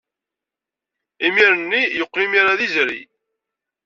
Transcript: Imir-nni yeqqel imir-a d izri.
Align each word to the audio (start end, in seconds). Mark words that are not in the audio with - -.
Imir-nni 1.25 1.81
yeqqel 1.97 2.21
imir-a 2.25 2.53
d 2.59 2.61
izri. 2.65 3.01